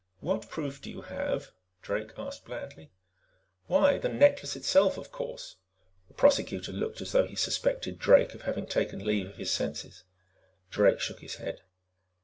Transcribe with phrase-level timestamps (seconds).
[0.19, 1.51] "What proof do you have?"
[1.83, 2.89] Drake asked blandly.
[3.67, 5.57] "Why, the necklace itself, of course!"
[6.07, 10.03] The Prosecutor looked as though he suspected Drake of having taken leave of his senses.
[10.71, 11.61] Drake shook his head.